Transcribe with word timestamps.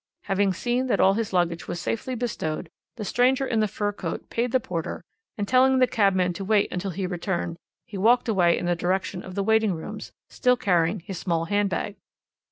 Having 0.23 0.53
seen 0.53 0.87
that 0.87 0.99
all 0.99 1.13
his 1.13 1.31
luggage 1.31 1.67
was 1.67 1.79
safely 1.79 2.15
bestowed, 2.15 2.71
the 2.95 3.05
stranger 3.05 3.45
in 3.45 3.59
the 3.59 3.67
fur 3.67 3.91
coat 3.91 4.31
paid 4.31 4.51
the 4.51 4.59
porter, 4.59 5.03
and, 5.37 5.47
telling 5.47 5.77
the 5.77 5.85
cabman 5.85 6.33
to 6.33 6.43
wait 6.43 6.71
until 6.71 6.89
he 6.89 7.05
returned, 7.05 7.59
he 7.85 7.99
walked 7.99 8.27
away 8.27 8.57
in 8.57 8.65
the 8.65 8.75
direction 8.75 9.21
of 9.21 9.35
the 9.35 9.43
waiting 9.43 9.75
rooms, 9.75 10.11
still 10.27 10.57
carrying 10.57 11.01
his 11.01 11.19
small 11.19 11.45
hand 11.45 11.69
bag. 11.69 11.97